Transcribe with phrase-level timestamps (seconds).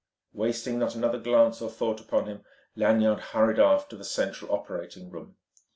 [0.33, 2.43] Wasting not another glance or thought upon him
[2.75, 5.35] Lanyard hurried aft to the central operating room.